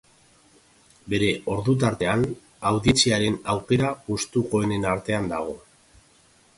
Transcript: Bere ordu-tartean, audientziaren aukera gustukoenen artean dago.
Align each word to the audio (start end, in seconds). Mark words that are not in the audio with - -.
Bere 1.13 1.29
ordu-tartean, 1.57 2.25
audientziaren 2.71 3.39
aukera 3.55 3.95
gustukoenen 4.11 4.93
artean 4.97 5.33
dago. 5.37 5.59